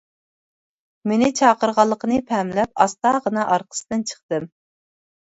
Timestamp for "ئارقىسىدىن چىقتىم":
3.57-4.49